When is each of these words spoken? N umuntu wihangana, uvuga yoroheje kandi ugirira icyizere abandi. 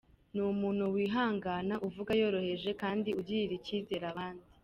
N 0.33 0.35
umuntu 0.53 0.83
wihangana, 0.95 1.75
uvuga 1.87 2.11
yoroheje 2.21 2.69
kandi 2.81 3.09
ugirira 3.19 3.53
icyizere 3.59 4.05
abandi. 4.13 4.45